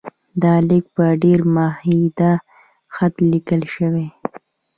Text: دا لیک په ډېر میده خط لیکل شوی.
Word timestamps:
دا 0.41 0.53
لیک 0.67 0.85
په 0.95 1.05
ډېر 1.23 1.39
میده 1.53 2.31
خط 2.95 3.13
لیکل 3.31 3.61
شوی. 3.73 4.07